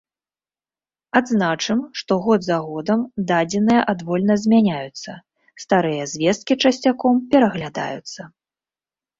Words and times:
Адзначым, 1.19 1.79
што 1.99 2.17
год 2.27 2.39
за 2.47 2.57
годам 2.69 3.03
дадзеныя 3.31 3.81
адвольна 3.95 4.39
змяняюцца, 4.47 5.11
старыя 5.65 6.11
звесткі 6.15 6.53
часцяком 6.67 7.21
пераглядаюцца. 7.35 8.21